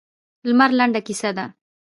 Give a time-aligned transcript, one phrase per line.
[0.47, 1.45] لمر لنډه کیسه ده.